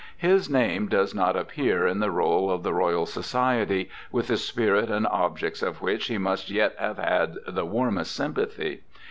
[0.17, 4.89] His name does not appear in the roll of the Royal Society, with the spirit
[4.89, 8.81] and objects of which he must yet have had the warmest sympathy.